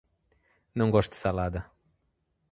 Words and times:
Não 0.73 0.89
gosto 0.89 1.11
de 1.11 1.17
salada 1.17 1.69